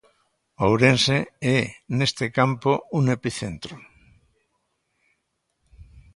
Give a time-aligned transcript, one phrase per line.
[0.67, 1.17] Ourense
[1.57, 1.59] é
[1.97, 3.75] neste campo un epicentro.